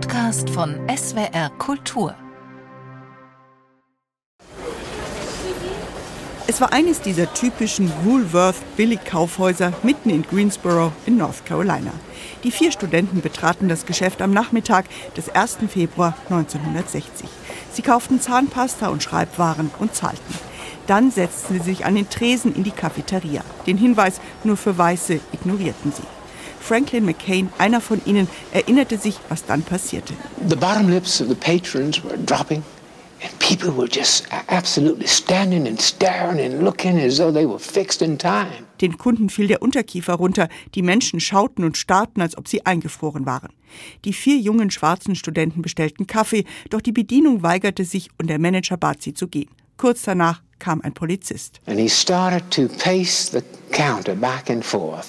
Podcast 0.00 0.48
von 0.50 0.76
SWR 0.88 1.50
Kultur. 1.58 2.14
Es 6.46 6.60
war 6.60 6.72
eines 6.72 7.00
dieser 7.00 7.34
typischen 7.34 7.90
Woolworth-Billigkaufhäuser 8.04 9.72
mitten 9.82 10.10
in 10.10 10.22
Greensboro 10.22 10.92
in 11.04 11.16
North 11.16 11.44
Carolina. 11.46 11.90
Die 12.44 12.52
vier 12.52 12.70
Studenten 12.70 13.22
betraten 13.22 13.68
das 13.68 13.86
Geschäft 13.86 14.22
am 14.22 14.30
Nachmittag 14.30 14.84
des 15.16 15.30
1. 15.30 15.58
Februar 15.68 16.14
1960. 16.30 17.28
Sie 17.72 17.82
kauften 17.82 18.20
Zahnpasta 18.20 18.88
und 18.90 19.02
Schreibwaren 19.02 19.72
und 19.80 19.96
zahlten. 19.96 20.34
Dann 20.86 21.10
setzten 21.10 21.54
sie 21.54 21.64
sich 21.64 21.84
an 21.84 21.96
den 21.96 22.08
Tresen 22.08 22.54
in 22.54 22.62
die 22.62 22.70
Cafeteria. 22.70 23.42
Den 23.66 23.78
Hinweis 23.78 24.20
nur 24.44 24.56
für 24.56 24.78
Weiße 24.78 25.18
ignorierten 25.32 25.92
sie. 25.92 26.17
Franklin 26.60 27.04
McCain, 27.04 27.48
einer 27.58 27.80
von 27.80 28.00
ihnen, 28.04 28.28
erinnerte 28.52 28.98
sich, 28.98 29.18
was 29.28 29.44
dann 29.44 29.62
passierte. 29.62 30.14
The 30.48 30.56
bottom 30.56 30.88
lips 30.88 31.20
of 31.20 31.28
the 31.28 31.34
patrons 31.34 32.02
were 32.04 32.18
dropping. 32.18 32.62
And 33.20 33.36
people 33.40 33.76
were 33.76 33.88
just 33.88 34.28
absolutely 34.46 35.08
standing 35.08 35.66
and 35.66 35.80
staring 35.80 36.38
and 36.38 36.62
looking 36.62 37.00
as 37.00 37.16
though 37.16 37.32
they 37.32 37.46
were 37.46 37.58
fixed 37.58 38.00
in 38.00 38.16
time. 38.16 38.66
Den 38.80 38.96
Kunden 38.96 39.28
fiel 39.28 39.48
der 39.48 39.60
Unterkiefer 39.60 40.14
runter. 40.14 40.48
Die 40.76 40.82
Menschen 40.82 41.18
schauten 41.18 41.64
und 41.64 41.76
starrten, 41.76 42.22
als 42.22 42.38
ob 42.38 42.46
sie 42.46 42.64
eingefroren 42.64 43.26
waren. 43.26 43.48
Die 44.04 44.12
vier 44.12 44.36
jungen 44.36 44.70
schwarzen 44.70 45.16
Studenten 45.16 45.62
bestellten 45.62 46.06
Kaffee, 46.06 46.44
doch 46.70 46.80
die 46.80 46.92
Bedienung 46.92 47.42
weigerte 47.42 47.84
sich 47.84 48.08
und 48.18 48.28
der 48.28 48.38
Manager 48.38 48.76
bat 48.76 49.02
sie 49.02 49.14
zu 49.14 49.26
gehen. 49.26 49.50
Kurz 49.78 50.02
danach 50.02 50.42
kam 50.58 50.80
ein 50.82 50.92
Polizist. 50.92 51.60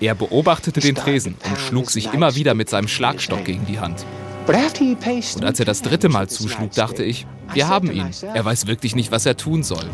Er 0.00 0.14
beobachtete 0.16 0.80
den 0.80 0.94
Tresen 0.96 1.36
und 1.48 1.58
schlug 1.58 1.90
sich 1.90 2.12
immer 2.12 2.34
wieder 2.34 2.54
mit 2.54 2.68
seinem 2.68 2.88
Schlagstock 2.88 3.44
gegen 3.44 3.64
die 3.66 3.78
Hand. 3.78 4.04
Und 4.48 5.44
als 5.44 5.60
er 5.60 5.64
das 5.66 5.82
dritte 5.82 6.08
Mal 6.08 6.28
zuschlug, 6.28 6.72
dachte 6.72 7.04
ich, 7.04 7.26
wir 7.52 7.68
haben 7.68 7.92
ihn. 7.92 8.10
Er 8.34 8.44
weiß 8.44 8.66
wirklich 8.66 8.96
nicht, 8.96 9.12
was 9.12 9.24
er 9.24 9.36
tun 9.36 9.62
soll. 9.62 9.84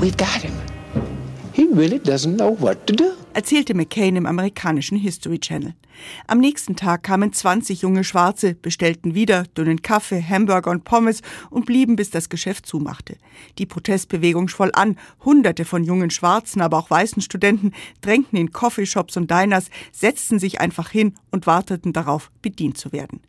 Erzählte 3.33 3.73
McCain 3.73 4.17
im 4.17 4.27
amerikanischen 4.27 4.99
History 4.99 5.39
Channel. 5.39 5.73
Am 6.27 6.39
nächsten 6.39 6.77
Tag 6.77 7.03
kamen 7.03 7.33
20 7.33 7.81
junge 7.81 8.05
Schwarze, 8.05 8.55
bestellten 8.55 9.15
wieder 9.15 9.45
dünnen 9.57 9.81
Kaffee, 9.81 10.23
Hamburger 10.23 10.71
und 10.71 10.85
Pommes 10.85 11.23
und 11.49 11.65
blieben, 11.65 11.97
bis 11.97 12.11
das 12.11 12.29
Geschäft 12.29 12.67
zumachte. 12.67 13.17
Die 13.57 13.65
Protestbewegung 13.65 14.49
schwoll 14.49 14.71
an. 14.75 14.99
Hunderte 15.25 15.65
von 15.65 15.83
jungen 15.83 16.11
Schwarzen, 16.11 16.61
aber 16.61 16.77
auch 16.77 16.91
weißen 16.91 17.23
Studenten 17.23 17.73
drängten 18.03 18.39
in 18.39 18.53
Coffeeshops 18.53 19.17
und 19.17 19.31
Diners, 19.31 19.71
setzten 19.93 20.39
sich 20.39 20.61
einfach 20.61 20.91
hin 20.91 21.15
und 21.31 21.47
warteten 21.47 21.95
darauf, 21.95 22.31
bedient 22.43 22.77
zu 22.77 22.93
werden. 22.93 23.21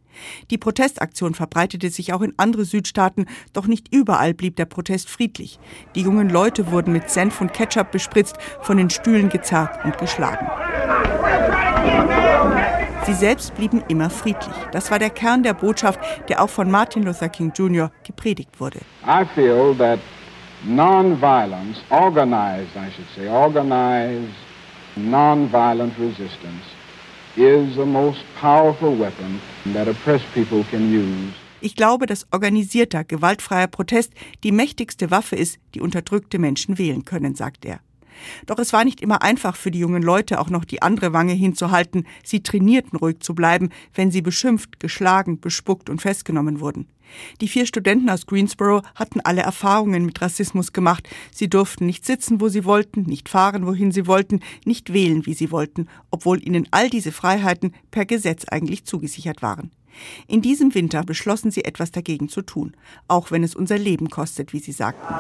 Die 0.52 0.58
Protestaktion 0.58 1.34
verbreitete 1.34 1.90
sich 1.90 2.14
auch 2.14 2.22
in 2.22 2.34
andere 2.38 2.66
Südstaaten, 2.66 3.26
doch 3.54 3.68
nicht 3.68 3.94
überall 3.94 4.34
blieb 4.34 4.56
der 4.56 4.66
Protest 4.66 5.10
friedlich. 5.10 5.60
Die 5.96 6.02
jungen 6.02 6.30
Leute 6.30 6.72
wurden 6.72 6.94
mit 6.94 7.10
Senf 7.10 7.42
und 7.42 7.54
Ketchup 7.54 7.92
bespritzt, 7.92 8.38
von 8.62 8.78
den 8.78 8.90
Stühlen 8.90 9.30
gezerrt 9.30 9.84
und 9.84 9.98
geschlagen. 9.98 10.48
Sie 13.06 13.14
selbst 13.14 13.54
blieben 13.56 13.84
immer 13.90 14.10
friedlich. 14.10 14.56
Das 14.72 14.90
war 14.90 14.98
der 14.98 15.10
Kern 15.10 15.44
der 15.44 15.54
Botschaft, 15.54 16.00
der 16.30 16.42
auch 16.42 16.50
von 16.50 16.72
Martin 16.72 17.04
Luther 17.04 17.28
King 17.28 17.52
Jr. 17.54 17.92
gepredigt 18.06 18.60
wurde. 18.60 18.80
I 19.06 19.26
feel 19.36 19.76
that 19.78 20.00
nonviolence, 20.66 21.80
organized, 21.90 22.76
I 22.76 22.90
should 22.96 23.08
say, 23.16 23.28
organized 23.28 24.34
nonviolent 24.96 25.98
resistance 26.00 26.64
is 27.36 27.76
the 27.76 27.86
most 27.86 28.24
powerful 28.40 28.96
weapon 28.98 29.42
that 29.74 29.88
oppressed 29.88 30.32
people 30.34 30.64
can 30.70 30.92
use. 30.92 31.34
Ich 31.62 31.76
glaube, 31.76 32.08
dass 32.08 32.28
organisierter, 32.32 33.06
gewaltfreier 33.06 33.68
Protest 33.68 34.12
die 34.44 34.52
mächtigste 34.52 35.12
Waffe 35.12 35.38
ist, 35.38 35.60
die 35.74 35.82
unterdrückte 35.82 36.38
Menschen 36.38 36.78
wählen 36.78 37.06
können, 37.06 37.36
sagt 37.36 37.64
er. 37.66 37.80
Doch 38.46 38.60
es 38.60 38.74
war 38.74 38.86
nicht 38.86 39.02
immer 39.02 39.22
einfach 39.22 39.56
für 39.56 39.72
die 39.72 39.80
jungen 39.80 40.04
Leute 40.04 40.40
auch 40.40 40.50
noch 40.50 40.66
die 40.66 40.82
andere 40.82 41.14
Wange 41.14 41.34
hinzuhalten. 41.34 42.06
Sie 42.24 42.44
trainierten 42.44 42.98
ruhig 42.98 43.20
zu 43.20 43.36
bleiben, 43.36 43.70
wenn 43.94 44.12
sie 44.12 44.22
beschimpft, 44.22 44.80
geschlagen, 44.80 45.40
bespuckt 45.40 45.90
und 45.90 46.02
festgenommen 46.02 46.60
wurden. 46.60 46.88
Die 47.42 47.48
vier 47.48 47.66
Studenten 47.66 48.10
aus 48.10 48.26
Greensboro 48.26 48.82
hatten 48.96 49.22
alle 49.22 49.42
Erfahrungen 49.42 50.06
mit 50.06 50.22
Rassismus 50.22 50.74
gemacht. 50.74 51.08
Sie 51.32 51.50
durften 51.50 51.86
nicht 51.86 52.06
sitzen, 52.06 52.42
wo 52.42 52.50
sie 52.50 52.66
wollten, 52.66 53.04
nicht 53.04 53.30
fahren, 53.30 53.66
wohin 53.66 53.92
sie 53.92 54.08
wollten, 54.08 54.40
nicht 54.66 54.94
wählen, 54.94 55.26
wie 55.26 55.34
sie 55.34 55.52
wollten, 55.52 55.88
obwohl 56.12 56.46
ihnen 56.46 56.68
all 56.72 56.90
diese 56.90 57.12
Freiheiten 57.12 57.74
per 57.92 58.06
Gesetz 58.06 58.46
eigentlich 58.46 58.86
zugesichert 58.86 59.42
waren. 59.42 59.72
In 60.28 60.42
diesem 60.42 60.74
Winter 60.76 61.04
beschlossen 61.04 61.52
sie 61.52 61.66
etwas 61.66 61.92
dagegen 61.92 62.30
zu 62.30 62.42
tun, 62.42 62.76
auch 63.08 63.32
wenn 63.32 63.44
es 63.44 63.56
unser 63.56 63.78
Leben 63.78 64.10
kostet, 64.10 64.54
wie 64.54 64.60
sie 64.60 64.72
sagten. 64.72 65.14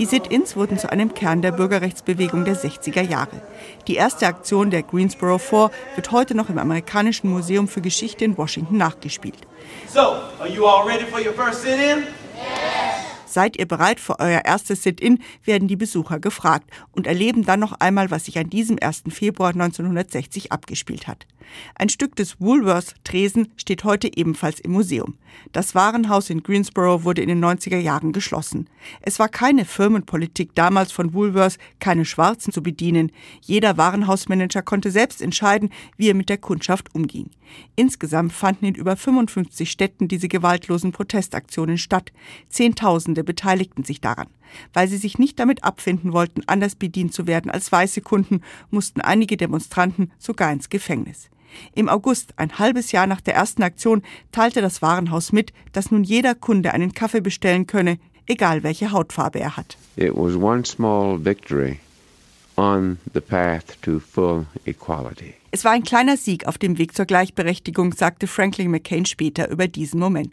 Die 0.00 0.06
Sit-ins 0.06 0.56
wurden 0.56 0.78
zu 0.78 0.90
einem 0.90 1.12
Kern 1.12 1.42
der 1.42 1.52
Bürgerrechtsbewegung 1.52 2.46
der 2.46 2.56
60er 2.56 3.02
Jahre. 3.02 3.42
Die 3.86 3.96
erste 3.96 4.26
Aktion 4.26 4.70
der 4.70 4.82
Greensboro 4.82 5.36
4 5.36 5.70
wird 5.94 6.10
heute 6.10 6.34
noch 6.34 6.48
im 6.48 6.56
amerikanischen 6.56 7.28
Museum 7.28 7.68
für 7.68 7.82
Geschichte 7.82 8.24
in 8.24 8.38
Washington 8.38 8.78
nachgespielt. 8.78 9.46
So, 9.88 10.00
are 10.38 10.48
you 10.48 10.64
all 10.64 10.88
ready 10.88 11.04
for 11.04 11.20
your 11.20 11.34
first 11.34 11.60
sit-in? 11.60 12.04
Seid 13.30 13.56
ihr 13.56 13.66
bereit 13.66 14.00
für 14.00 14.18
euer 14.18 14.42
erstes 14.44 14.82
Sit-in, 14.82 15.20
werden 15.44 15.68
die 15.68 15.76
Besucher 15.76 16.18
gefragt 16.18 16.68
und 16.90 17.06
erleben 17.06 17.44
dann 17.44 17.60
noch 17.60 17.74
einmal, 17.78 18.10
was 18.10 18.24
sich 18.24 18.36
an 18.38 18.50
diesem 18.50 18.78
1. 18.80 19.04
Februar 19.10 19.50
1960 19.50 20.50
abgespielt 20.50 21.06
hat. 21.06 21.26
Ein 21.74 21.88
Stück 21.88 22.16
des 22.16 22.40
Woolworth 22.40 22.94
Tresen 23.04 23.48
steht 23.56 23.84
heute 23.84 24.16
ebenfalls 24.16 24.60
im 24.60 24.72
Museum. 24.72 25.14
Das 25.52 25.74
Warenhaus 25.74 26.30
in 26.30 26.42
Greensboro 26.42 27.04
wurde 27.04 27.22
in 27.22 27.28
den 27.28 27.44
90er 27.44 27.78
Jahren 27.78 28.12
geschlossen. 28.12 28.68
Es 29.00 29.18
war 29.18 29.28
keine 29.28 29.64
Firmenpolitik 29.64 30.54
damals 30.54 30.92
von 30.92 31.14
Woolworth, 31.14 31.58
keine 31.78 32.04
Schwarzen 32.04 32.52
zu 32.52 32.62
bedienen. 32.62 33.12
Jeder 33.40 33.76
Warenhausmanager 33.76 34.62
konnte 34.62 34.90
selbst 34.90 35.22
entscheiden, 35.22 35.70
wie 35.96 36.08
er 36.08 36.14
mit 36.14 36.28
der 36.28 36.38
Kundschaft 36.38 36.94
umging. 36.94 37.30
Insgesamt 37.76 38.32
fanden 38.32 38.66
in 38.66 38.74
über 38.74 38.96
55 38.96 39.70
Städten 39.70 40.08
diese 40.08 40.28
gewaltlosen 40.28 40.92
Protestaktionen 40.92 41.78
statt. 41.78 42.12
Zehntausende 42.48 43.24
beteiligten 43.24 43.84
sich 43.84 44.00
daran. 44.00 44.28
Weil 44.72 44.88
sie 44.88 44.96
sich 44.96 45.18
nicht 45.18 45.38
damit 45.38 45.64
abfinden 45.64 46.12
wollten, 46.12 46.42
anders 46.46 46.74
bedient 46.74 47.14
zu 47.14 47.26
werden 47.26 47.50
als 47.50 47.70
weiße 47.70 48.00
Kunden, 48.00 48.42
mussten 48.70 49.00
einige 49.00 49.36
Demonstranten 49.36 50.12
sogar 50.18 50.52
ins 50.52 50.68
Gefängnis. 50.68 51.30
Im 51.74 51.88
August, 51.88 52.34
ein 52.36 52.58
halbes 52.58 52.92
Jahr 52.92 53.06
nach 53.06 53.20
der 53.20 53.34
ersten 53.34 53.62
Aktion, 53.62 54.02
teilte 54.32 54.60
das 54.60 54.82
Warenhaus 54.82 55.32
mit, 55.32 55.52
dass 55.72 55.90
nun 55.90 56.04
jeder 56.04 56.34
Kunde 56.34 56.72
einen 56.72 56.92
Kaffee 56.92 57.20
bestellen 57.20 57.66
könne, 57.66 57.98
egal 58.26 58.62
welche 58.62 58.92
Hautfarbe 58.92 59.40
er 59.40 59.56
hat. 59.56 59.76
It 59.96 60.14
was 60.14 60.36
one 60.36 60.64
small 60.64 61.22
victory 61.24 61.80
on 62.56 62.98
the 63.14 63.20
path 63.20 63.80
to 63.82 63.98
full 63.98 64.46
equality. 64.64 65.34
Es 65.50 65.64
war 65.64 65.72
ein 65.72 65.82
kleiner 65.82 66.16
Sieg 66.16 66.46
auf 66.46 66.58
dem 66.58 66.78
Weg 66.78 66.94
zur 66.94 67.06
Gleichberechtigung, 67.06 67.92
sagte 67.92 68.26
Franklin 68.26 68.70
McCain 68.70 69.04
später 69.04 69.50
über 69.50 69.66
diesen 69.66 69.98
Moment. 69.98 70.32